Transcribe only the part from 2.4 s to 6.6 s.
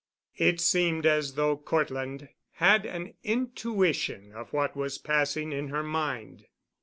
had an intuition of what was passing in her mind.